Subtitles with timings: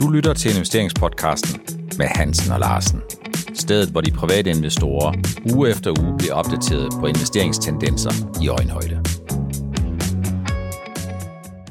[0.00, 1.60] Du lytter til investeringspodcasten
[1.98, 3.02] med Hansen og Larsen.
[3.54, 5.12] Stedet, hvor de private investorer
[5.54, 8.10] uge efter uge bliver opdateret på investeringstendenser
[8.42, 9.02] i øjenhøjde.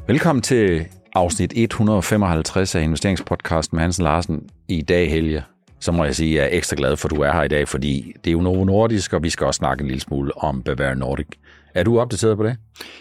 [0.07, 4.50] Velkommen til afsnit 155 af investeringspodcasten med Hansen og Larsen.
[4.68, 5.43] I dag, Helge,
[5.80, 7.48] så må jeg sige, at jeg er ekstra glad for, at du er her i
[7.48, 10.38] dag, fordi det er jo Novo Nordisk, og vi skal også snakke en lille smule
[10.38, 11.27] om Bavaria Nordic.
[11.80, 12.57] Er du opdateret på det?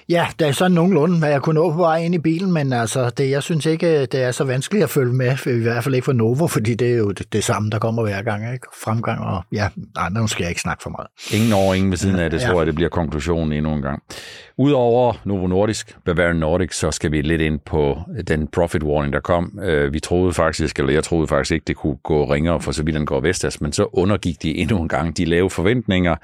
[0.09, 2.73] Ja, det er sådan nogenlunde, hvad jeg kunne nå på vej ind i bilen, men
[2.73, 5.95] altså, det, jeg synes ikke, det er så vanskeligt at følge med, i hvert fald
[5.95, 8.67] ikke for Novo, fordi det er jo det, det samme, der kommer hver gang, ikke?
[8.85, 11.07] Fremgang og, ja, nej, nu skal jeg ikke snakke for meget.
[11.33, 12.47] Ingen over, ingen ved siden af det, ja.
[12.47, 14.03] tror jeg, det bliver konklusionen endnu en gang.
[14.61, 17.99] Udover Novo Nordisk, Bavarian Nordic, så skal vi lidt ind på
[18.29, 19.59] den profit warning, der kom.
[19.63, 22.83] Øh, vi troede faktisk, eller jeg troede faktisk ikke, det kunne gå ringere for så
[22.83, 26.17] vidt den går Vestas, men så undergik de endnu en gang de lave forventninger.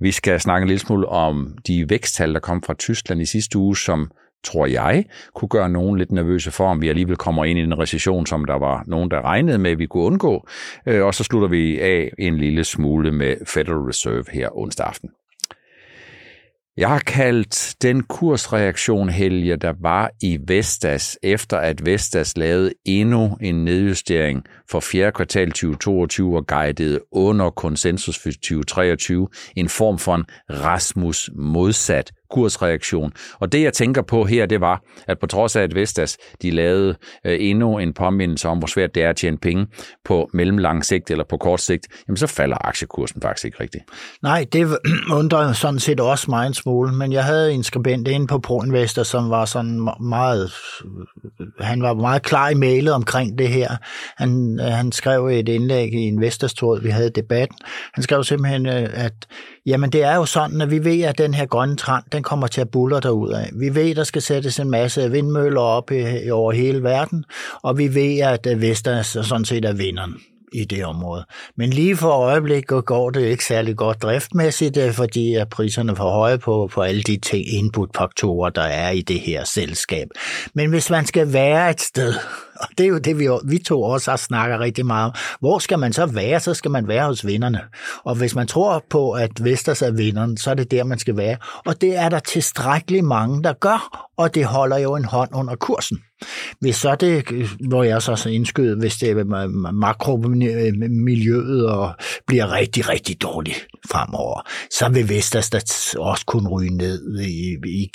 [0.00, 3.58] Vi skal snakke en lille smule om de væksttal, der kom fra Tyskland i sidste
[3.58, 4.10] uge, som
[4.44, 5.04] tror jeg,
[5.34, 8.44] kunne gøre nogen lidt nervøse for, om vi alligevel kommer ind i en recession, som
[8.44, 10.46] der var nogen, der regnede med, at vi kunne undgå.
[10.86, 15.10] Øh, og så slutter vi af en lille smule med Federal Reserve her onsdag aften.
[16.80, 23.36] Jeg har kaldt den kursreaktion, Helge, der var i Vestas, efter at Vestas lavede endnu
[23.40, 30.14] en nedjustering for fjerde kvartal 2022 og guidede under konsensus for 2023, en form for
[30.14, 33.12] en Rasmus modsat kursreaktion.
[33.40, 36.50] Og det, jeg tænker på her, det var, at på trods af, at Vestas de
[36.50, 36.94] lavede
[37.26, 39.66] øh, endnu en påmindelse om, hvor svært det er at tjene penge
[40.04, 43.84] på mellemlang sigt eller på kort sigt, jamen så falder aktiekursen faktisk ikke rigtigt.
[44.22, 44.78] Nej, det
[45.18, 49.02] undrer sådan set også mig en smule, men jeg havde en skribent inde på ProInvestor,
[49.02, 50.52] som var sådan meget,
[51.40, 53.76] øh, han var meget klar i mailet omkring det her.
[54.16, 57.58] Han, øh, han skrev et indlæg i Investorstråd, vi havde debatten.
[57.94, 59.12] Han skrev simpelthen, øh, at
[59.66, 62.46] jamen det er jo sådan, at vi ved, at den her grønne trend, den kommer
[62.46, 63.50] til at bulle af.
[63.52, 67.24] Vi ved, at der skal sættes en masse vindmøller op i, over hele verden,
[67.62, 70.14] og vi ved, at øh, Vestas sådan set er vinderen
[70.52, 71.24] i det område.
[71.56, 76.10] Men lige for øjeblikket går det ikke særlig godt driftmæssigt, øh, fordi er priserne for
[76.10, 80.08] høje på, på alle de ting, inputfaktorer, der er i det her selskab.
[80.54, 82.14] Men hvis man skal være et sted,
[82.60, 85.14] og det er jo det, vi, vi to også har snakket rigtig meget om.
[85.40, 86.40] Hvor skal man så være?
[86.40, 87.60] Så skal man være hos vinderne.
[88.04, 91.16] Og hvis man tror på, at Vesters er vinderen, så er det der, man skal
[91.16, 91.36] være.
[91.66, 95.56] Og det er der tilstrækkeligt mange, der gør, og det holder jo en hånd under
[95.56, 95.98] kursen.
[96.60, 97.24] Hvis så det,
[97.68, 99.24] hvor jeg så indskyder, hvis det er
[99.72, 101.94] makromiljøet og
[102.26, 107.90] bliver rigtig, rigtig dårligt fremover, så vil Vestas også kunne ryge ned i, i,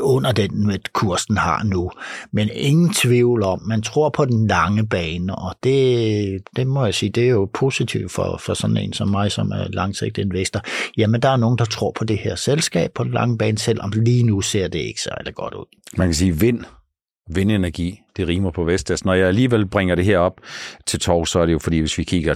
[0.00, 1.90] under den, kursen har nu.
[2.32, 6.94] Men ingen tvivl om, man tror på den lange bane, og det, det må jeg
[6.94, 10.60] sige, det er jo positivt for, for sådan en som mig, som er langsigtet investor.
[10.96, 13.92] Jamen, der er nogen, der tror på det her selskab på den lange bane, selvom
[13.96, 15.66] lige nu ser det ikke særlig godt ud.
[15.96, 16.64] Man kan sige, vind
[17.34, 19.04] vindenergi, det rimer på Vestas.
[19.04, 20.40] Når jeg alligevel bringer det her op
[20.86, 22.34] til torv, så er det jo fordi, hvis vi kigger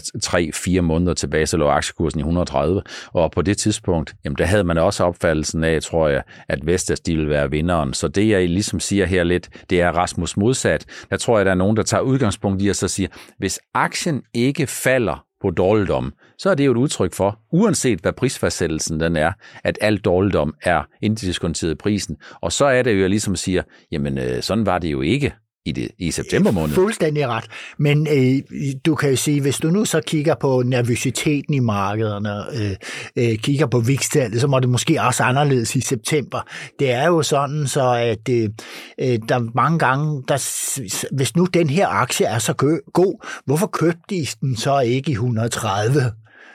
[0.79, 2.83] 3-4 måneder tilbage, så lå aktiekursen i 130,
[3.13, 7.01] og på det tidspunkt, jamen der havde man også opfattelsen af, tror jeg, at Vestas
[7.01, 7.95] de ville være vinderen.
[7.95, 10.85] Så det, jeg ligesom siger her lidt, det er Rasmus modsat.
[11.11, 14.23] Der tror jeg, der er nogen, der tager udgangspunkt i og så siger, hvis aktien
[14.35, 19.17] ikke falder på dårligdom, så er det jo et udtryk for, uanset hvad prisfastsættelsen den
[19.17, 19.33] er,
[19.65, 22.17] at alt dårligdom er indiskonteret i prisen.
[22.41, 23.63] Og så er det jo, jeg ligesom siger,
[23.93, 25.35] jamen øh, sådan var det jo ikke
[25.67, 26.75] i, det, i september måned.
[26.75, 27.45] Fuldstændig ret.
[27.79, 28.43] Men øh,
[28.87, 32.77] du kan jo sige, hvis du nu så kigger på nervøsiteten i markederne, øh,
[33.17, 36.49] øh, kigger på vikstallet, så må det måske også anderledes i september.
[36.79, 38.51] Det er jo sådan, så at øh,
[38.99, 42.53] øh der mange gange, der, hvis nu den her aktie er så
[42.93, 46.13] god, hvorfor købte de den så ikke i 130?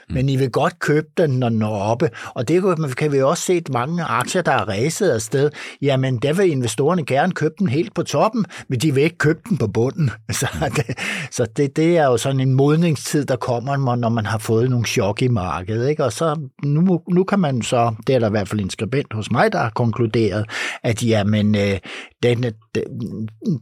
[0.10, 0.16] Mm.
[0.16, 2.10] men I vil godt købe den, når den er oppe.
[2.36, 2.64] Og det
[2.98, 5.50] kan vi også se mange aktier, der er ræset afsted.
[5.82, 9.40] Jamen, der vil investorerne gerne købe den helt på toppen, men de vil ikke købe
[9.50, 10.12] den på bunden.
[10.40, 10.98] Så det,
[11.32, 14.86] så det, det er jo sådan en modningstid, der kommer, når man har fået nogle
[14.86, 15.90] chok i markedet.
[15.90, 16.04] Ikke?
[16.04, 19.14] Og så nu, nu kan man så, det er der i hvert fald en skribent
[19.14, 20.46] hos mig, der har konkluderet,
[20.84, 21.78] at jamen, øh,
[22.24, 22.46] den,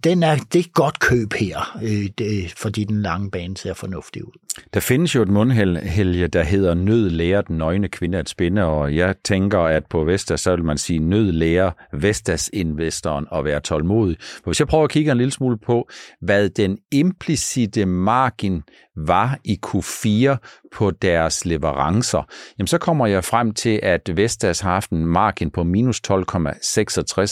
[0.03, 3.73] den er, det er et godt køb her, øh, det, fordi den lange bane ser
[3.73, 4.31] fornuftig ud.
[4.73, 8.95] Der findes jo et mundhelge, der hedder Nød lærer den nøgne kvinde at spinde, og
[8.95, 14.17] jeg tænker, at på Vestas, så vil man sige, Nød lærer Vestas-investoren at være tålmodig.
[14.17, 15.89] Men hvis jeg prøver at kigge en lille smule på,
[16.21, 18.63] hvad den implicite margin
[18.97, 20.37] var i Q4
[20.75, 22.23] på deres leverancer,
[22.59, 26.15] jamen så kommer jeg frem til, at Vestas har haft en margin på minus 12,66,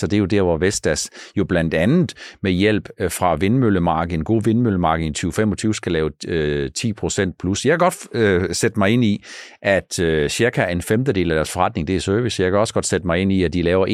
[0.04, 4.24] og det er jo der, hvor Vestas jo blandt andet med hjælp øh, fra vindmøllemarken,
[4.24, 7.66] god vindmøllemarken i 2025 skal lave øh, 10% plus.
[7.66, 9.24] Jeg kan godt øh, sætte mig ind i,
[9.62, 12.44] at øh, cirka en femtedel af deres forretning, det er service.
[12.44, 13.88] Jeg kan også godt sætte mig ind i, at de laver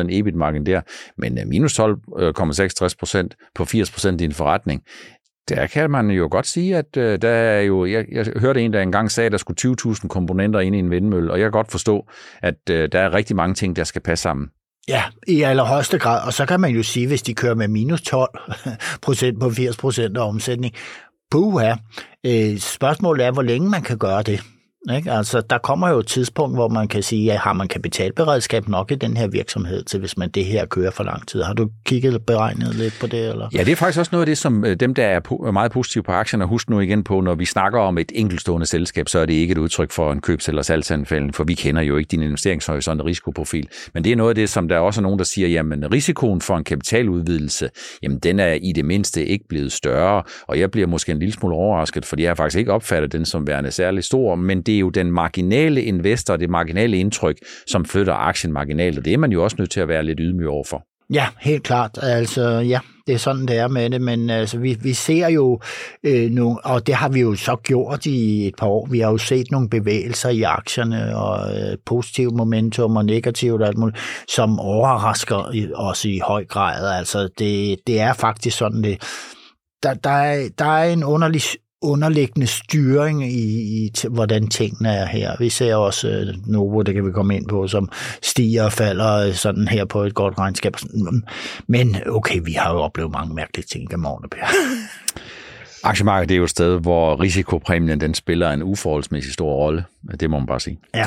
[0.00, 0.80] 21,4% EBIT-margin der,
[1.18, 4.82] men øh, minus 12,66% på 80% i en forretning,
[5.48, 8.72] Der kan man jo godt sige, at øh, der er jo, jeg, jeg hørte en,
[8.72, 11.52] der engang sagde, at der skulle 20.000 komponenter ind i en vindmølle, og jeg kan
[11.52, 12.06] godt forstå,
[12.42, 14.48] at øh, der er rigtig mange ting, der skal passe sammen.
[14.88, 16.26] Ja, i allerhøjeste grad.
[16.26, 18.28] Og så kan man jo sige, hvis de kører med minus 12
[19.02, 20.74] procent på 80 procent af omsætning,
[21.30, 21.74] puha.
[22.26, 24.40] Øh, spørgsmålet er, hvor længe man kan gøre det.
[24.96, 25.12] Ikke?
[25.12, 28.90] Altså, der kommer jo et tidspunkt, hvor man kan sige, at har man kapitalberedskab nok
[28.90, 31.42] i den her virksomhed til, hvis man det her kører for lang tid?
[31.42, 33.28] Har du kigget beregnet lidt på det?
[33.30, 33.48] Eller?
[33.52, 36.02] Ja, det er faktisk også noget af det, som øh, dem, der er meget positive
[36.04, 39.26] på aktierne, husk nu igen på, når vi snakker om et enkeltstående selskab, så er
[39.26, 42.22] det ikke et udtryk for en købs- eller salgsanfælden, for vi kender jo ikke din
[42.22, 43.68] investeringshorisont og risikoprofil.
[43.94, 46.40] Men det er noget af det, som der også er nogen, der siger, jamen risikoen
[46.40, 47.70] for en kapitaludvidelse,
[48.02, 51.32] jamen den er i det mindste ikke blevet større, og jeg bliver måske en lille
[51.32, 54.77] smule overrasket, fordi jeg har faktisk ikke opfattet den som værende særlig stor, men det
[54.78, 57.36] er jo den marginale investor, det marginale indtryk,
[57.66, 60.18] som flytter aktien marginalt, og det er man jo også nødt til at være lidt
[60.22, 60.84] ydmyg overfor.
[61.12, 61.98] Ja, helt klart.
[62.02, 65.60] Altså, ja, det er sådan, det er med det, men altså, vi, vi ser jo
[66.04, 69.10] øh, nogle, og det har vi jo så gjort i et par år, vi har
[69.10, 73.98] jo set nogle bevægelser i aktierne, og øh, positiv momentum og negativt alt muligt,
[74.28, 76.98] som overrasker os i høj grad.
[76.98, 79.02] Altså, det, det er faktisk sådan, det,
[79.82, 81.42] der, der, er, der er en underlig
[81.82, 85.36] underliggende styring i, i hvordan tingene er her.
[85.38, 87.88] Vi ser også uh, Novo, det kan vi komme ind på, som
[88.22, 90.76] stiger og falder øh, sådan her på et godt regnskab.
[91.66, 94.46] Men okay, vi har jo oplevet mange mærkelige ting gennem årene, Per.
[95.88, 99.84] Aktiemarkedet er jo et sted, hvor risikopræmien den spiller en uforholdsmæssig stor rolle.
[100.20, 100.78] Det må man bare sige.
[100.94, 101.06] Ja.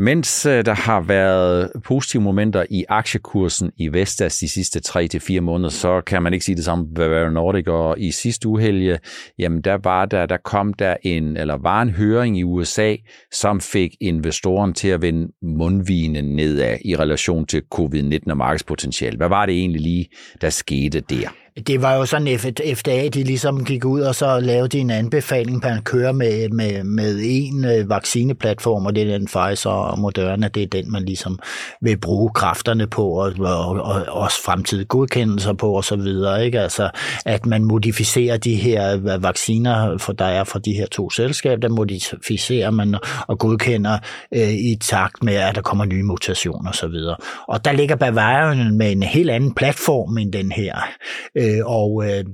[0.00, 5.70] Mens øh, der har været positive momenter i aktiekursen i Vestas de sidste 3-4 måneder,
[5.70, 8.98] så kan man ikke sige det samme på Bavaria Nordic, og i sidste uhelge,
[9.38, 12.96] jamen der var der, der kom der en, eller var en høring i USA,
[13.32, 19.16] som fik investoren til at vende mundvinen nedad i relation til covid-19 og markedspotentiale.
[19.16, 20.08] Hvad var det egentlig lige,
[20.40, 21.28] der skete der?
[21.66, 22.38] Det var jo sådan,
[22.74, 26.48] FDA de ligesom gik ud og så lavede de en anbefaling på at køre med,
[26.48, 30.92] med, med en øh, vaccineplatform, og det er den Pfizer og Moderna, det er den,
[30.92, 31.38] man ligesom
[31.82, 36.44] vil bruge kræfterne på, og, og, og også fremtidige godkendelser på og så videre.
[36.44, 36.60] Ikke?
[36.60, 36.90] Altså,
[37.26, 41.60] at man modificerer de her øh, vacciner, for der er fra de her to selskaber,
[41.60, 42.96] der modificerer man
[43.28, 43.98] og godkender
[44.34, 47.16] øh, i takt med, at der kommer nye mutationer og så videre.
[47.48, 50.76] Og der ligger Bavarian med en helt anden platform end den her.
[51.34, 52.24] Øh, Øh, og øh,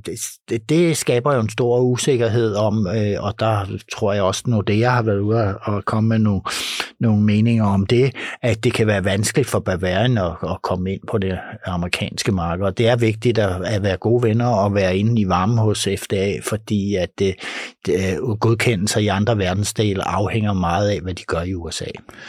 [0.48, 4.62] det, det skaber jo en stor usikkerhed om, øh, og der tror jeg også, når
[4.62, 6.40] det jeg har været ude og komme med nogle,
[7.00, 11.00] nogle meninger om det, at det kan være vanskeligt for Bavarian at, at komme ind
[11.08, 12.64] på det amerikanske marked.
[12.64, 15.88] Og det er vigtigt at, at være gode venner og være inde i varme hos
[15.98, 17.34] FDA, fordi at det,
[17.86, 21.84] det, øh, godkendelser i andre verdensdele afhænger meget af, hvad de gør i USA.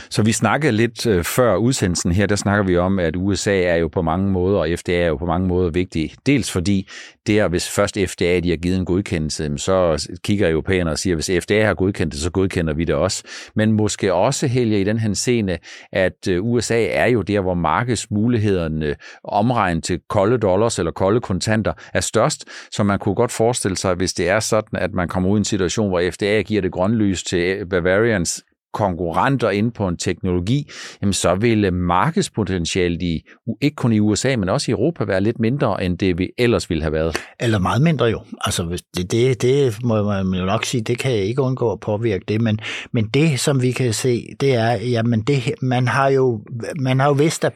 [0.09, 3.75] Så vi snakkede lidt øh, før udsendelsen her, der snakker vi om, at USA er
[3.75, 6.13] jo på mange måder, og FDA er jo på mange måder vigtig.
[6.25, 6.89] Dels for fordi
[7.27, 11.31] der, hvis først FDA de har givet en godkendelse, så kigger europæerne og siger, hvis
[11.43, 13.23] FDA har godkendt det, så godkender vi det også.
[13.55, 15.57] Men måske også, Helge, i den her scene,
[15.91, 21.21] at øh, USA er jo der, hvor markedsmulighederne øh, omregnet til kolde dollars eller kolde
[21.21, 25.07] kontanter er størst, så man kunne godt forestille sig, hvis det er sådan, at man
[25.07, 28.43] kommer ud i en situation, hvor FDA giver det grønlys til Bavarians
[28.75, 33.21] konkurrenter ind på en teknologi, jamen så vil øh, markedspotentialet i,
[33.61, 36.69] ikke kun i USA, men også i Europa være lidt mindre, end det vi ellers
[36.69, 37.17] ville have været.
[37.39, 38.21] Eller meget mindre jo.
[38.41, 41.79] Altså det, det, det må man jo nok sige, det kan jeg ikke undgå at
[41.79, 42.59] påvirke det, men,
[42.91, 46.41] men det, som vi kan se, det er, jamen det, man har jo,
[46.79, 47.53] man har jo vidst, at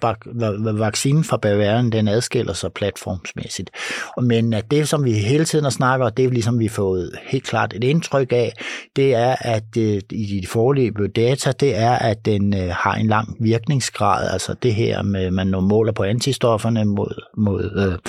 [0.79, 3.69] vaccinen fra Bavarian, den adskiller sig platformsmæssigt.
[4.21, 6.73] Men at det, som vi hele tiden har snakket, og det er ligesom vi har
[6.73, 8.53] fået helt klart et indtryk af,
[8.95, 13.07] det er, at øh, i de forløbet data, det er, at den øh, har en
[13.07, 17.99] lang virkningsgrad, altså det her med, man når måler på antistofferne mod, mod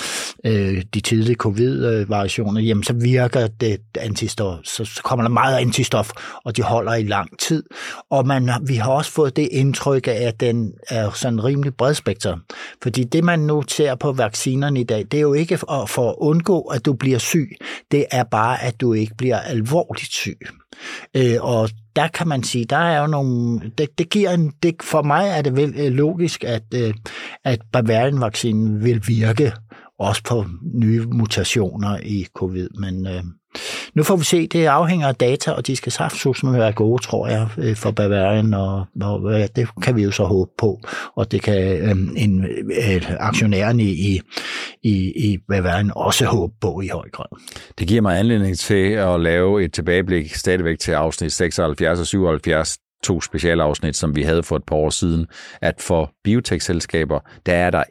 [0.45, 5.57] øh, øh, de tidlige covid-variationer, jamen så virker det antistof, så, så kommer der meget
[5.59, 6.11] antistof,
[6.45, 7.63] og de holder i lang tid.
[8.11, 12.39] Og man, vi har også fået det indtryk af, at den er sådan rimelig bredspektret.
[12.83, 16.11] Fordi det, man nu ser på vaccinerne i dag, det er jo ikke for, for
[16.11, 17.51] at undgå, at du bliver syg.
[17.91, 20.39] Det er bare, at du ikke bliver alvorligt syg.
[21.17, 24.75] Øh, og der kan man sige, der er jo nogle, det, det giver en, det,
[24.83, 26.95] for mig er det vel øh, logisk, at, øh,
[27.45, 29.53] at Bavarian-vaccinen vil virke
[29.99, 33.23] også på nye mutationer i covid, men øh,
[33.95, 37.29] nu får vi se, det afhænger af data, og de skal saftsusme være gode, tror
[37.29, 40.81] jeg, øh, for Bavarian, og, og ja, det kan vi jo så håbe på,
[41.17, 44.21] og det kan øh, en, øh, aktionærerne i,
[44.83, 47.41] i, i Bavarian også håbe på i høj grad.
[47.79, 52.79] Det giver mig anledning til at lave et tilbageblik stadigvæk til afsnit 76 og 77,
[53.03, 55.27] to specialafsnit, som vi havde for et par år siden,
[55.61, 57.85] at for biotech-selskaber, der er der,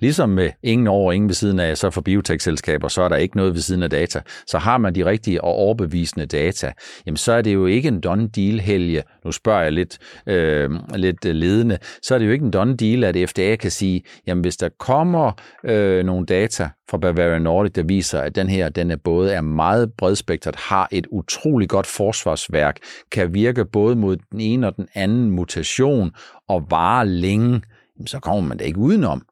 [0.00, 3.36] ligesom med ingen over, ingen ved siden af, så for biotech-selskaber, så er der ikke
[3.36, 4.20] noget ved siden af data.
[4.46, 6.72] Så har man de rigtige og overbevisende data,
[7.06, 9.02] jamen så er det jo ikke en done deal, Helge.
[9.24, 11.78] Nu spørger jeg lidt, øh, lidt ledende.
[12.02, 14.68] Så er det jo ikke en done deal, at FDA kan sige, jamen hvis der
[14.78, 15.32] kommer
[15.64, 19.40] øh, nogle data fra Bavarian Nordic, der viser, at den her, den er både er
[19.40, 22.76] meget bredspektret, har et utroligt godt forsvarsværk,
[23.12, 26.10] kan virke både mod den ene og den anden mutation
[26.48, 27.62] og vare længe,
[28.06, 29.22] så kommer man da ikke udenom.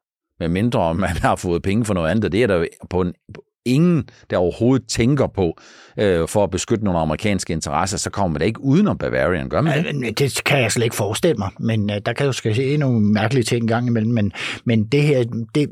[0.41, 3.15] Med mindre man har fået penge for noget andet, og det er der på en,
[3.67, 5.59] ingen, der overhovedet tænker på
[5.99, 9.61] øh, for at beskytte nogle amerikanske interesser, så kommer man da ikke udenom Bavarian, gør
[9.61, 10.19] man det?
[10.19, 13.45] Det kan jeg slet ikke forestille mig, men øh, der kan jo ske nogle mærkelige
[13.45, 14.33] ting en gang imellem, men,
[14.65, 15.71] men det her, det,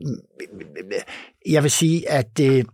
[1.48, 2.64] jeg vil sige, at øh,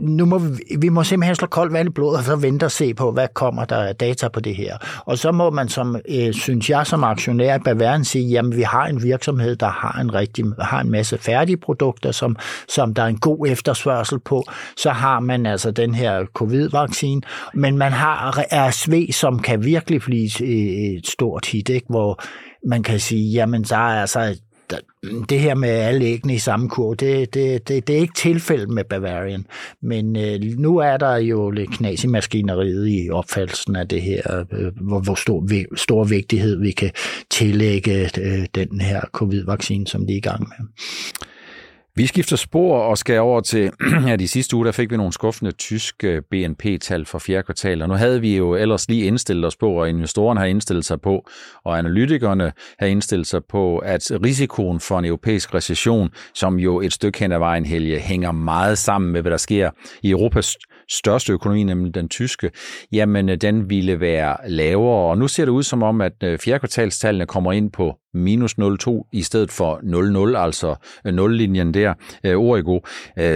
[0.00, 2.70] nu må vi, vi må simpelthen slå koldt vand i blodet, og så vente og
[2.70, 4.76] se på, hvad kommer der af data på det her.
[5.06, 8.62] Og så må man, som, øh, synes jeg, som aktionær i Bavarian sige, jamen vi
[8.62, 12.36] har en virksomhed, der har en, rigtig, har en masse færdige produkter, som,
[12.68, 14.44] som der er en god efterspørgsel på.
[14.76, 17.22] Så har man altså den her covid-vaccine,
[17.54, 20.44] men man har RSV, som kan virkelig blive
[20.96, 21.86] et stort hit, ikke?
[21.90, 22.20] hvor
[22.68, 24.36] man kan sige, jamen der er altså
[25.28, 28.68] det her med alle æggene i samme kurv, det, det, det, det er ikke tilfældet
[28.68, 29.46] med Bavarian.
[29.82, 34.44] Men øh, nu er der jo lidt knas i maskineriet i opfattelsen af det her,
[34.52, 35.46] øh, hvor, hvor stor,
[35.76, 36.90] stor vigtighed vi kan
[37.30, 40.66] tillægge øh, den her covid-vaccine, som de er i gang med.
[41.98, 43.72] Vi skifter spor og skal over til,
[44.12, 47.82] at i sidste uge, der fik vi nogle skuffende tyske øh, BNP-tal for fjerde kvartal,
[47.82, 51.00] og nu havde vi jo ellers lige indstillet os på, og investorerne har indstillet sig
[51.00, 51.28] på,
[51.64, 56.92] og analytikerne har indstillet sig på, at risikoen for en europæisk recession, som jo et
[56.92, 59.70] stykke hen ad vejen, Helge, hænger meget sammen med, hvad der sker
[60.02, 60.56] i Europas
[60.90, 62.50] største økonomi, nemlig den tyske,
[62.92, 65.10] jamen øh, den ville være lavere.
[65.10, 68.54] Og nu ser det ud som om, at øh, fjerde kvartalstallene kommer ind på minus
[68.60, 69.76] 0,2 i stedet for
[70.32, 72.80] 0,0, altså øh, 0-linjen der, Origo,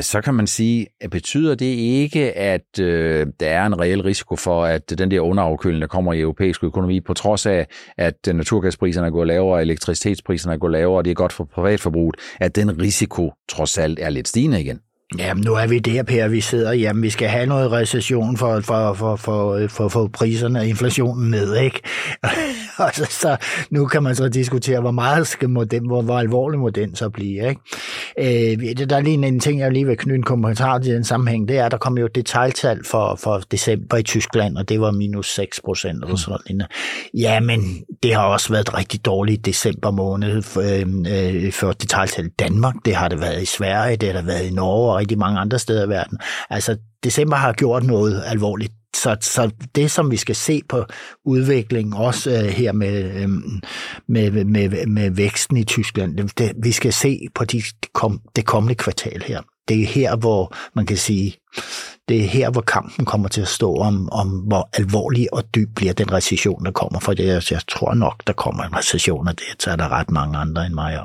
[0.01, 4.65] så kan man sige, at betyder det ikke, at der er en reel risiko for,
[4.65, 7.67] at den der underafkøling, der kommer i europæisk økonomi, på trods af,
[7.99, 12.83] at naturgaspriserne går lavere, elektricitetspriserne går lavere, og det er godt for privatforbruget, at den
[12.83, 14.81] risiko trods alt er lidt stigende igen?
[15.19, 18.61] Jamen, nu er vi der, Per, vi sidder, jamen, vi skal have noget recession for,
[18.61, 21.81] for, for, for, for, for priserne og inflationen ned, ikke?
[22.79, 23.37] og så, så,
[23.71, 26.95] nu kan man så diskutere, hvor meget skal må den, hvor, hvor alvorlig må den
[26.95, 27.61] så blive, ikke?
[28.19, 31.49] Øh, der er lige en ting, jeg lige vil knytte en kommentar til den sammenhæng,
[31.49, 34.81] det er, at der kom jo et detaljtal for, for december i Tyskland, og det
[34.81, 36.67] var minus 6 procent eller sådan noget.
[37.15, 42.27] Jamen, det har også været et rigtig dårligt december måned for, øh, øh, for detaljtal
[42.27, 42.75] i Danmark.
[42.85, 45.59] Det har det været i Sverige, det har det været i Norge, rigtig mange andre
[45.59, 46.19] steder i verden.
[46.51, 48.73] Altså, december har gjort noget alvorligt.
[48.97, 50.85] Så, så det, som vi skal se på
[51.25, 53.29] udviklingen, også øh, her med, øh,
[54.09, 57.63] med, med, med væksten i Tyskland, det, vi skal se på de,
[57.95, 59.41] kom, det kommende kvartal her.
[59.69, 61.37] Det er her, hvor man kan sige,
[62.09, 65.69] det er her, hvor kampen kommer til at stå om, om hvor alvorlig og dyb
[65.75, 67.01] bliver den recession, der kommer.
[67.01, 70.11] For det, altså, jeg tror nok, der kommer en recession, og det er der ret
[70.11, 70.99] mange andre end mig,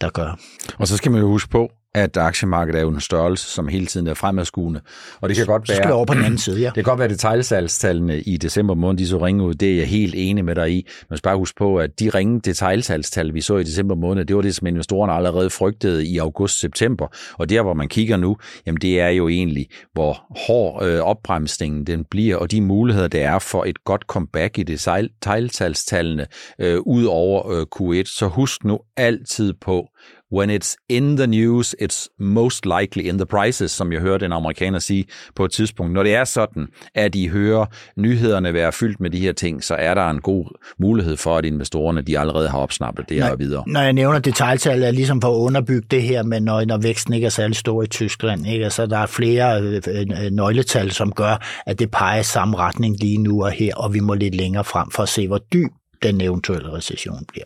[0.00, 0.38] der gør.
[0.78, 3.86] Og så skal man jo huske på, at aktiemarkedet er jo en størrelse, som hele
[3.86, 4.80] tiden er fremadskuende.
[5.20, 5.76] Og det kan godt være...
[5.76, 6.66] Så skal over på den anden side, ja.
[6.66, 9.54] Det kan godt være, at detaljsalgstallene i december måned, de så ringe ud.
[9.54, 10.86] Det er jeg helt enig med dig i.
[11.10, 14.42] Men bare huske på, at de ringe detaljsalgstal, vi så i december måned, det var
[14.42, 17.06] det, som investorerne allerede frygtede i august-september.
[17.32, 18.36] Og der, hvor man kigger nu,
[18.66, 23.28] jamen det er jo egentlig, hvor hård øh, opbremsningen den bliver, og de muligheder, der
[23.28, 26.26] er for et godt comeback i detaljsalgstallene
[26.58, 28.04] øh, ud over øh, Q1.
[28.04, 29.88] Så husk nu altid på,
[30.32, 34.32] when it's in the news, it's most likely in the prices, som jeg hørte en
[34.32, 35.04] amerikaner sige
[35.34, 35.92] på et tidspunkt.
[35.92, 37.66] Når det er sådan, at I hører
[37.96, 41.44] nyhederne være fyldt med de her ting, så er der en god mulighed for, at
[41.44, 43.64] investorerne de allerede har opsnappet det her videre.
[43.66, 47.14] Når jeg nævner detaljtal, er ligesom for at underbygge det her, men når, når væksten
[47.14, 48.64] ikke er særlig stor i Tyskland, ikke?
[48.64, 53.18] Altså, der er flere øh, øh, nøgletal, som gør, at det peger samme retning lige
[53.18, 55.70] nu og her, og vi må lidt længere frem for at se, hvor dyb
[56.02, 57.44] den eventuelle recession bliver.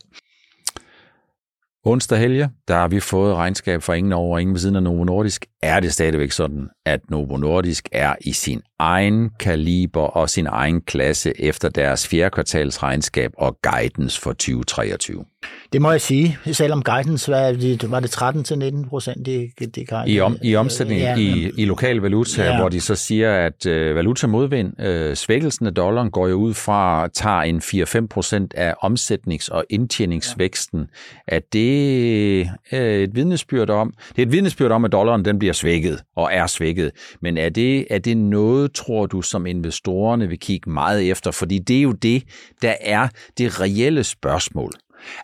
[1.84, 4.82] Onsdag helge, der har vi fået regnskab fra ingen over og ingen ved siden af
[4.82, 5.46] Novo Nordisk.
[5.62, 10.80] Er det stadigvæk sådan, at Novo Nordisk er i sin egen kaliber og sin egen
[10.80, 15.24] klasse efter deres fjerde kvartals regnskab og guidance for 2023?
[15.72, 19.52] Det må jeg sige, selvom guidance var det, var det 13 til 19 procent i,
[19.60, 22.56] det I, om, i omsætning ja, i, i lokal valuta, ja.
[22.60, 27.08] hvor de så siger, at øh, valutamodvind, øh, svækkelsen af dollaren går jo ud fra,
[27.08, 30.80] tager en 4-5 procent af omsætnings- og indtjeningsvæksten.
[30.80, 31.36] Ja.
[31.36, 35.52] Er det det et vidnesbyrd om, det er et vidnesbyrd om, at dollaren den bliver
[35.52, 36.90] svækket og er svækket,
[37.22, 41.30] men er det, er det noget, tror du, som investorerne vil kigge meget efter?
[41.30, 42.22] Fordi det er jo det,
[42.62, 43.08] der er
[43.38, 44.72] det reelle spørgsmål.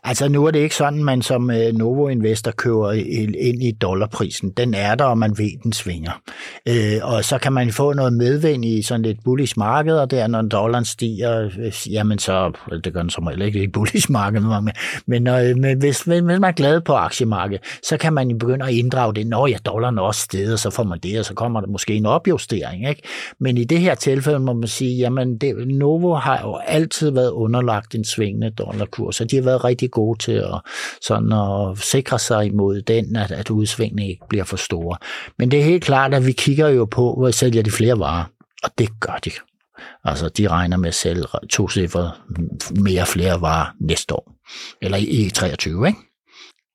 [0.05, 4.51] Altså nu er det ikke sådan, man som øh, Novo Investor køber ind i dollarprisen.
[4.51, 6.21] Den er der, og man ved, den svinger.
[6.69, 10.27] Øh, og så kan man få noget medvind i sådan et bullish marked, og der
[10.27, 14.11] når dollaren stiger, øh, jamen så, øh, det gør den som regel ikke i bullish
[14.13, 14.73] marked, men,
[15.07, 19.15] men øh, hvis, hvis man er glad på aktiemarkedet, så kan man begynde at inddrage
[19.15, 19.27] det.
[19.27, 22.07] Når ja, dollaren også steder, så får man det, og så kommer der måske en
[22.07, 22.89] opjustering.
[22.89, 23.03] Ikke?
[23.41, 27.31] Men i det her tilfælde må man sige, jamen det, Novo har jo altid været
[27.31, 30.61] underlagt en svingende dollarkurs, og de har været rigtig gode til at,
[31.03, 34.97] sådan at sikre sig imod den, at, at udsvingene ikke bliver for store.
[35.39, 38.25] Men det er helt klart, at vi kigger jo på, hvor sælger de flere varer,
[38.63, 39.31] og det gør de.
[40.05, 42.13] Altså, de regner med at sælge to cifre
[42.71, 44.33] mere flere varer næste år.
[44.83, 45.99] Eller i 23, ikke?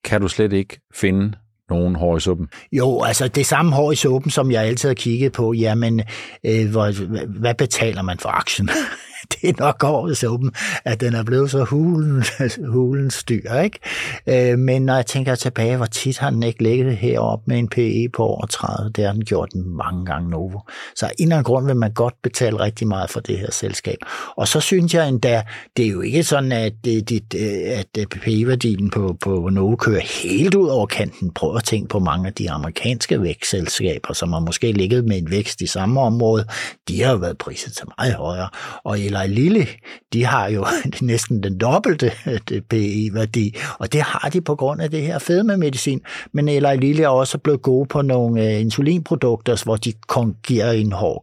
[0.04, 1.38] Kan du slet ikke finde
[1.70, 2.48] nogen hår i suppen?
[2.72, 6.02] Jo, altså det samme hår i suppen, som jeg altid har kigget på, jamen,
[6.46, 6.92] øh, hvor,
[7.40, 8.70] hvad betaler man for aktien?
[9.52, 10.52] det er nok årets åben,
[10.86, 12.24] at den er blevet så hulen,
[12.74, 13.80] hulen styr, ikke?
[14.28, 17.68] Øh, men når jeg tænker tilbage, hvor tit har den ikke ligget heroppe med en
[17.68, 20.60] PE på over 30, det har den gjort mange gange Novo.
[20.96, 23.52] Så af en eller anden grund vil man godt betale rigtig meget for det her
[23.52, 23.98] selskab.
[24.38, 25.44] Og så synes jeg endda,
[25.78, 29.50] det er jo ikke sådan, at, øh, det, det, øh, at øh, PE-værdien på, på
[29.52, 31.32] Novo kører helt ud over kanten.
[31.34, 35.32] Prøv at tænke på mange af de amerikanske vækstselskaber, som har måske ligget med en
[35.32, 36.46] vækst i samme område.
[36.88, 38.50] De har jo været priset til meget højere.
[38.84, 39.68] Og Eli lille,
[40.14, 40.66] de har jo
[41.02, 46.02] næsten den dobbelte øh, PE-værdi, og det har de på grund af det her fedmemedicin.
[46.32, 49.94] Men Eli Lilly er også blevet gode på nogle øh, insulinprodukter, hvor de
[50.44, 51.22] giver en hård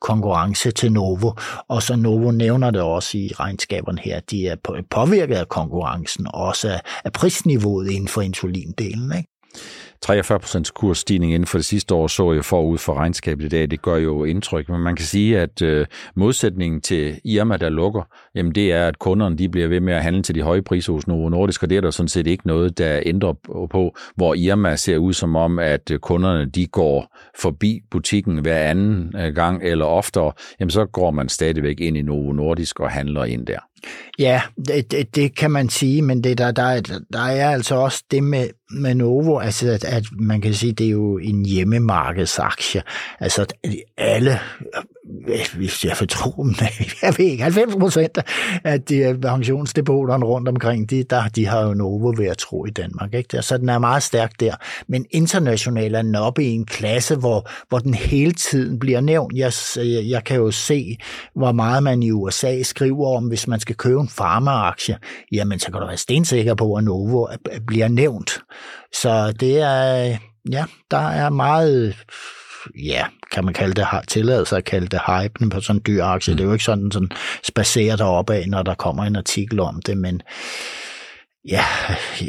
[0.00, 1.30] konkurrence til Novo,
[1.68, 4.56] og så Novo nævner det også i regnskaberne her, de er
[4.90, 9.12] påvirket af konkurrencen, også af prisniveauet inden for insulindelen.
[9.16, 9.28] Ikke?
[10.10, 13.70] 43% kursstigning inden for det sidste år, så jeg forud for regnskabet i dag.
[13.70, 18.02] Det gør jo indtryk, men man kan sige, at øh, modsætningen til Irma, der lukker,
[18.34, 20.92] jamen det er, at kunderne de bliver ved med at handle til de høje priser
[20.92, 23.32] hos Novo Nordisk, og det er der sådan set ikke noget, der ændrer
[23.70, 28.58] på, hvor Irma ser ud som om, at øh, kunderne de går forbi butikken hver
[28.58, 32.90] anden øh, gang eller oftere, jamen så går man stadigvæk ind i Novo Nordisk og
[32.90, 33.58] handler ind der.
[34.18, 36.80] Ja, det, det, det kan man sige, men det der, der,
[37.12, 40.86] der er altså også det med, med Novo, altså at, at man kan sige, det
[40.86, 42.82] er jo en hjemmemarkedsaktie.
[43.20, 43.52] Altså at
[43.96, 44.40] alle,
[45.56, 46.46] hvis jeg fortro
[47.02, 48.18] jeg ved ikke, 90 procent
[48.64, 52.64] af de øh, pensionsdepoterne rundt omkring, de, der, de har jo Novo ved at tro
[52.64, 53.14] i Danmark.
[53.14, 53.42] Ikke?
[53.42, 54.54] Så den er meget stærk der.
[54.88, 59.32] Men internationalt er den oppe i en klasse, hvor, hvor den hele tiden bliver nævnt.
[59.36, 60.98] Jeg, øh, jeg kan jo se,
[61.34, 64.98] hvor meget man i USA skriver om, hvis man skal købe en farmaaktie,
[65.32, 67.26] jamen så kan du være stensikker på, at Novo
[67.66, 68.40] bliver nævnt.
[68.92, 70.16] Så det er,
[70.50, 71.96] ja, der er meget,
[72.84, 76.04] ja, kan man kalde det, tillade sig at kalde det hype på sådan en dyr
[76.04, 76.32] aktie.
[76.32, 76.36] Mm.
[76.36, 77.10] Det er jo ikke sådan, sådan
[77.42, 80.22] spacerer deroppe af, når der kommer en artikel om det, men
[81.48, 81.64] ja,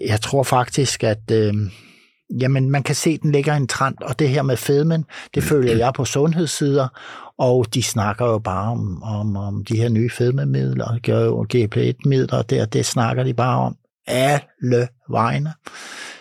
[0.07, 1.53] jeg tror faktisk, at øh,
[2.41, 5.43] jamen, man kan se, at den ligger en trend, og det her med fedmen, det
[5.43, 5.47] mm.
[5.47, 6.87] følger jeg på sundhedssider,
[7.37, 12.65] og de snakker jo bare om, om, om de her nye fedmemidler, og GP1-midler, der,
[12.65, 13.75] det snakker de bare om
[14.07, 15.53] alle vegne.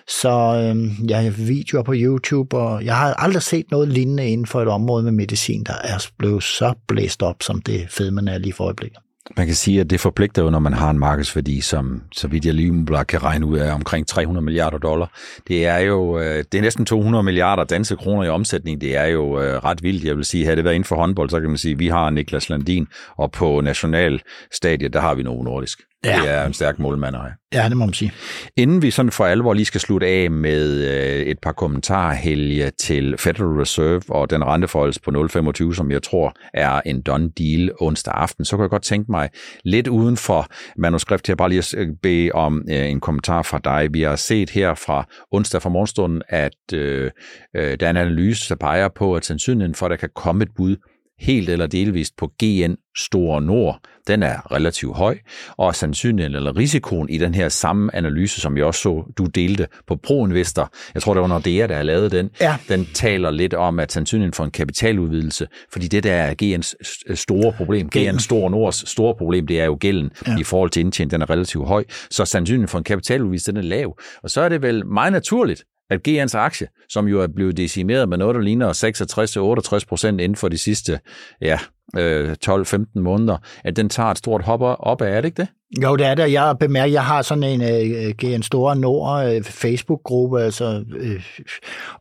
[0.09, 4.47] Så øh, jeg har videoer på YouTube, og jeg har aldrig set noget lignende inden
[4.47, 8.39] for et område med medicin, der er blevet så blæst op, som det fedmen er
[8.39, 8.99] lige for øjeblikket.
[9.37, 12.45] Man kan sige, at det forpligter jo, når man har en markedsværdi, som så vidt
[12.45, 15.13] jeg lige kan regne ud af omkring 300 milliarder dollar.
[15.49, 18.81] Det er jo øh, det er næsten 200 milliarder danske kroner i omsætning.
[18.81, 20.05] Det er jo øh, ret vildt.
[20.05, 21.89] Jeg vil sige, havde det været inden for håndbold, så kan man sige, at vi
[21.89, 25.81] har Niklas Landin, og på nationalstadiet, der har vi Novo Nordisk.
[26.05, 26.21] Ja.
[26.23, 27.23] Det er en stærk målmand at
[27.55, 28.13] Ja, det må man sige.
[28.57, 32.71] Inden vi sådan for alvor lige skal slutte af med øh, et par kommentarer, Helge,
[32.71, 37.71] til Federal Reserve og den renteforholdelse på 0,25, som jeg tror er en done deal
[37.81, 39.29] onsdag aften, så kan jeg godt tænke mig
[39.65, 40.47] lidt uden for
[40.79, 43.89] manuskript her, bare lige at bede om øh, en kommentar fra dig.
[43.93, 47.11] Vi har set her fra onsdag fra morgenstunden, at øh,
[47.57, 50.43] øh, der er en analyse, der peger på, at sandsynligheden for, at der kan komme
[50.43, 50.77] et bud
[51.21, 55.19] helt eller delvist på GN Store Nord, den er relativt høj,
[55.57, 59.67] og sandsynligheden eller risikoen i den her samme analyse, som jeg også så, du delte
[59.87, 62.57] på ProInvestor, jeg tror, det var Nordea, der har lavet den, ja.
[62.69, 67.53] den taler lidt om, at sandsynligheden for en kapitaludvidelse, fordi det der er GN's store
[67.53, 70.39] problem, GN Store Nords store problem, det er jo gælden ja.
[70.39, 73.63] i forhold til indtjening, den er relativt høj, så sandsynligheden for en kapitaludvidelse, den er
[73.63, 73.99] lav.
[74.23, 78.09] Og så er det vel meget naturligt, at GN's aktie, som jo er blevet decimeret
[78.09, 81.01] med noget, der ligner 66-68 procent inden for de sidste
[81.41, 81.59] ja,
[81.99, 85.49] Øh, 12-15 måneder, at den tager et stort hop op af, er det ikke det?
[85.83, 86.33] Jo, det er det.
[86.33, 90.85] Jeg bemærker, jeg har sådan en uh, Store Nord øh, Facebook-gruppe, altså,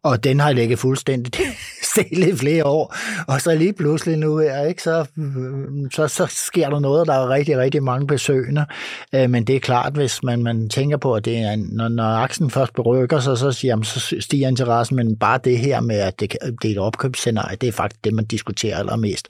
[0.03, 1.33] og den har ligget fuldstændig
[1.91, 2.95] stille i flere år.
[3.27, 5.05] Og så lige pludselig nu her, ikke, så,
[5.91, 8.65] så, så sker der noget, der er rigtig, rigtig mange besøgende.
[9.17, 12.03] Uh, men det er klart, hvis man, man tænker på, at det er, når, når
[12.03, 15.99] aksen først berykker sig, så, siger, jamen, så stiger interessen, men bare det her med,
[15.99, 19.27] at det, det er et opkøbsscenarie, det er faktisk det, man diskuterer allermest.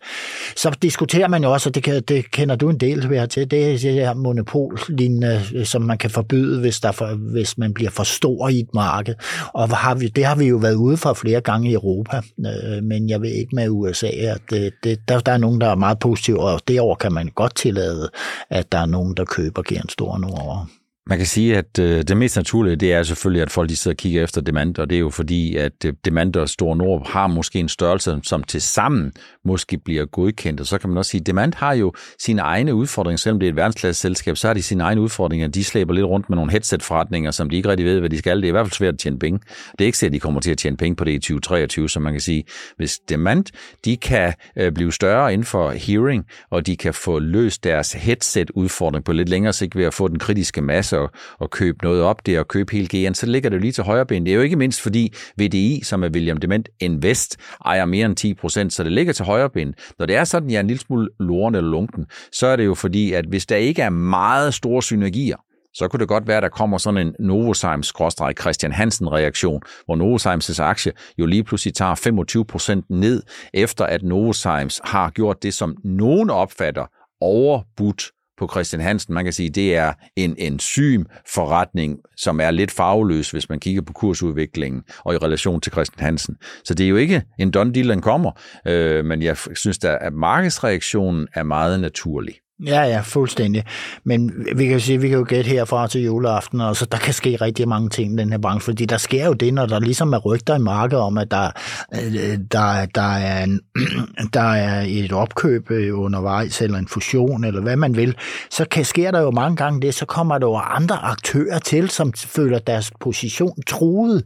[0.55, 3.51] Så diskuterer man jo også, og det, kan, det kender du en del ved til,
[3.51, 7.73] det er det her monopollignende, øh, som man kan forbyde, hvis, der for, hvis man
[7.73, 9.15] bliver for stor i et marked.
[9.53, 12.83] Og har vi, det har vi jo været ude for flere gange i Europa, øh,
[12.83, 15.75] men jeg ved ikke med USA, at det, det, der, der er nogen, der er
[15.75, 18.09] meget positive, og derover kan man godt tillade,
[18.49, 20.67] at der er nogen, der køber en stor over.
[21.07, 23.95] Man kan sige, at øh, det mest naturlige, det er selvfølgelig, at folk de sidder
[23.95, 27.07] og kigger efter demand, og det er jo fordi, at øh, demand og Stor Nord
[27.09, 29.13] har måske en størrelse, som til sammen
[29.45, 32.75] måske bliver godkendt, og så kan man også sige, at demand har jo sine egne
[32.75, 35.47] udfordringer, selvom det er et verdensklasse selskab, så har de sine egne udfordringer.
[35.47, 38.37] De slæber lidt rundt med nogle headset-forretninger, som de ikke rigtig ved, hvad de skal.
[38.37, 39.39] Det er i hvert fald svært at tjene penge.
[39.71, 41.89] Det er ikke sikkert, at de kommer til at tjene penge på det i 2023,
[41.89, 42.43] så man kan sige,
[42.77, 43.45] hvis demand,
[43.85, 49.05] de kan øh, blive større inden for hearing, og de kan få løst deres headset-udfordring
[49.05, 51.09] på lidt længere sigt ved at få den kritiske masse og,
[51.41, 54.05] at købe noget op der og købe hele GN, så ligger det lige til højre
[54.05, 54.25] ben.
[54.25, 58.15] Det er jo ikke mindst fordi VDI, som er William Dement Invest, ejer mere end
[58.15, 59.73] 10 procent, så det ligger til højre ben.
[59.99, 62.65] Når det er sådan, jeg er en lille smule loren eller lunken, så er det
[62.65, 65.37] jo fordi, at hvis der ikke er meget store synergier,
[65.73, 70.91] så kunne det godt være, at der kommer sådan en Novozymes-Christian Hansen-reaktion, hvor Novozymes' aktie
[71.17, 76.85] jo lige pludselig tager 25% ned, efter at Novozymes har gjort det, som nogen opfatter
[77.21, 79.13] overbudt på Christian Hansen.
[79.13, 83.93] Man kan sige, det er en enzymforretning, som er lidt farveløs, hvis man kigger på
[83.93, 86.35] kursudviklingen og i relation til Christian Hansen.
[86.65, 88.31] Så det er jo ikke en done deal, den kommer,
[88.67, 92.35] øh, men jeg synes, at markedsreaktionen er meget naturlig.
[92.59, 93.63] Ja, ja, fuldstændig.
[94.03, 96.97] Men vi kan jo sige, vi kan jo gætte herfra til juleaften, og så der
[96.97, 99.65] kan ske rigtig mange ting i den her branche, fordi der sker jo det, når
[99.65, 101.51] der ligesom er rygter i markedet om, at der,
[101.93, 103.61] øh, der, der, er, en,
[104.33, 108.15] der er et opkøb øh, undervejs, eller en fusion, eller hvad man vil,
[108.51, 111.89] så kan, sker der jo mange gange det, så kommer der jo andre aktører til,
[111.89, 114.23] som føler deres position truet,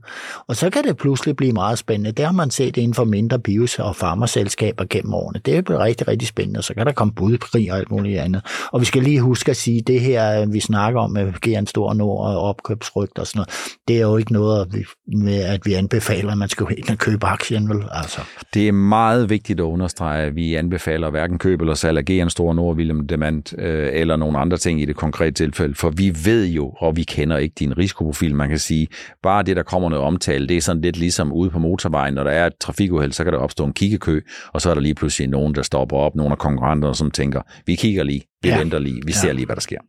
[0.48, 2.12] og så kan det pludselig blive meget spændende.
[2.12, 5.40] Det har man set inden for mindre bios- og farmaselskaber gennem årene.
[5.46, 8.41] Det er rigtig, rigtig spændende, og så kan der komme budkrig og alt muligt andet.
[8.71, 11.93] Og vi skal lige huske at sige, det her, vi snakker om med Geren Stor
[11.93, 13.49] Nord og opkøbsrygt og sådan noget,
[13.88, 17.25] det er jo ikke noget med, at vi anbefaler, at man skal ind og købe
[17.25, 17.69] aktien.
[17.69, 17.84] Vel?
[17.91, 18.21] Altså.
[18.53, 22.30] Det er meget vigtigt at understrege, at vi anbefaler hverken køb eller salg af Geren
[22.30, 26.15] Stor Nord, William Demand øh, eller nogle andre ting i det konkrete tilfælde, for vi
[26.25, 28.88] ved jo, og vi kender ikke din risikoprofil, man kan sige,
[29.23, 32.23] bare det, der kommer noget omtale, det er sådan lidt ligesom ude på motorvejen, når
[32.23, 34.19] der er et trafikuheld, så kan der opstå en kiggekø,
[34.53, 37.41] og så er der lige pludselig nogen, der stopper op, nogle af konkurrenterne, som tænker,
[37.65, 38.58] vi kigger lige, vi ja.
[38.58, 39.80] venter lige, vi ser lige, hvad der sker.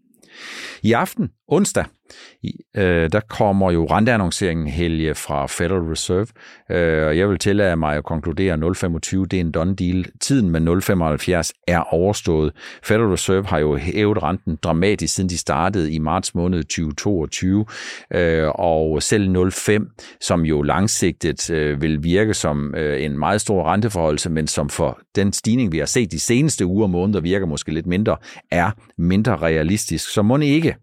[0.83, 1.85] I aften, onsdag,
[2.77, 6.27] øh, der kommer jo renteannonceringen helge fra Federal Reserve,
[6.71, 10.07] øh, og jeg vil tillade mig at konkludere, at 0,25 det er en done deal.
[10.21, 12.53] Tiden med 0,75 er overstået.
[12.83, 17.67] Federal Reserve har jo hævet renten dramatisk, siden de startede i marts måned 2022,
[18.15, 23.73] øh, og selv 0,5, som jo langsigtet øh, vil virke som øh, en meget stor
[23.73, 27.47] renteforholdelse, men som for den stigning, vi har set de seneste uger og måneder, virker
[27.47, 28.17] måske lidt mindre,
[28.51, 30.13] er mindre realistisk.
[30.13, 30.77] Så må ikke,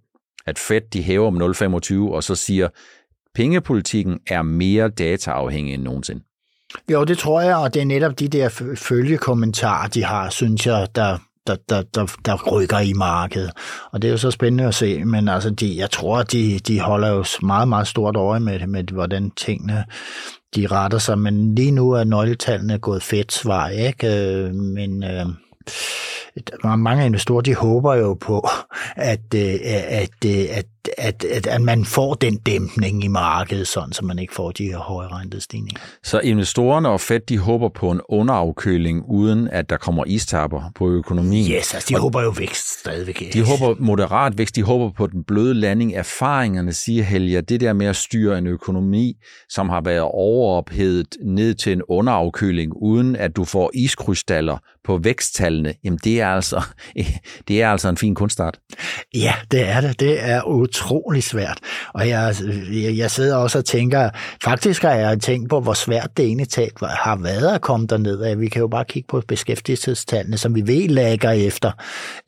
[0.47, 2.69] at Fed de hæver om 0,25 og så siger,
[3.35, 6.21] pengepolitikken er mere dataafhængig end nogensinde.
[6.91, 10.87] Jo, det tror jeg, og det er netop de der følgekommentarer, de har, synes jeg,
[10.95, 13.51] der, der, der, der, der rykker i markedet.
[13.91, 16.79] Og det er jo så spændende at se, men altså, de, jeg tror, de, de
[16.79, 19.85] holder jo meget, meget stort øje med, med hvordan tingene
[20.55, 21.19] de retter sig.
[21.19, 24.07] Men lige nu er nøgletallene gået fedt vej, ikke?
[24.07, 25.25] Øh, men øh,
[26.77, 28.47] mange investorer, de håber jo på,
[28.95, 30.65] at, øh, at, øh, at, at,
[30.97, 34.63] at, at, at man får den dæmpning i markedet, sådan så man ikke får de
[34.63, 35.81] her høje rentestigninger.
[36.03, 40.89] Så investorerne og Fed, de håber på en underafkøling, uden at der kommer istapper på
[40.89, 41.51] økonomien.
[41.51, 43.33] Yes, altså de og håber jo vækst stadigvæk.
[43.33, 45.93] De håber moderat vækst, de håber på den bløde landing.
[45.95, 49.13] Erfaringerne siger, Helge, det der med at styre en økonomi,
[49.49, 55.73] som har været overophedet ned til en underafkøling, uden at du får iskrystaller på væksttallene,
[55.83, 56.63] jamen det er altså,
[57.47, 58.59] det er altså en fin kunstart.
[59.15, 59.99] Ja, det er det.
[59.99, 60.41] Det er
[60.75, 61.59] utrolig svært.
[61.93, 62.35] Og jeg,
[62.71, 64.09] jeg sidder også og tænker,
[64.43, 68.35] faktisk har jeg tænkt på, hvor svært det ene talt har været at komme derned.
[68.35, 71.71] Vi kan jo bare kigge på beskæftigelsestallene, som vi ved lægger efter.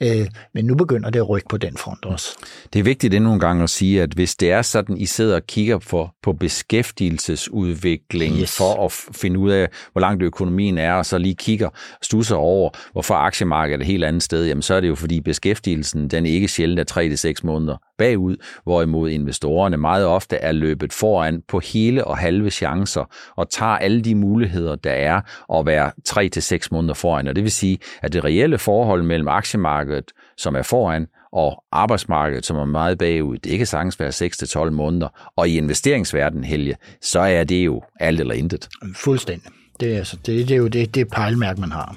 [0.02, 2.38] Øh, men nu begynder det at rykke på den front også.
[2.74, 5.36] Det er vigtigt endnu en gang at sige, at hvis det er sådan, I sidder
[5.36, 8.58] og kigger på, på beskæftigelsesudvikling yes.
[8.58, 11.70] for at finde ud af, hvor langt økonomien er, og så lige kigger,
[12.02, 15.22] stusser over, hvorfor aktiemarkedet er et helt andet sted, jamen så er det jo fordi
[15.22, 21.41] beskæftigelsen, den ikke sjældent er 3-6 måneder bagud, hvorimod investorerne meget ofte er løbet foran
[21.47, 25.21] på hele og halve chancer og tager alle de muligheder, der er
[25.60, 27.28] at være 3 til 6 måneder foran.
[27.28, 32.45] Og det vil sige, at det reelle forhold mellem aktiemarkedet, som er foran, og arbejdsmarkedet,
[32.45, 35.32] som er meget bagud, det kan sagtens være 6-12 måneder.
[35.36, 38.69] Og i investeringsverdenen, Helge, så er det jo alt eller intet.
[38.95, 39.52] Fuldstændig.
[39.80, 41.95] Det er, altså, det, det er jo det, det pejlmærke, man har.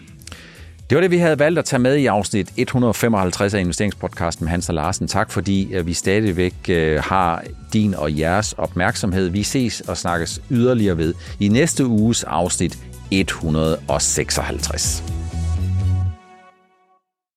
[0.90, 4.50] Det var det, vi havde valgt at tage med i afsnit 155 af investeringspodcasten med
[4.50, 5.08] Hans og Larsen.
[5.08, 9.28] Tak fordi øh, vi stadigvæk øh, har din og jeres opmærksomhed.
[9.28, 12.78] Vi ses og snakkes yderligere ved i næste uges afsnit
[13.10, 15.04] 156.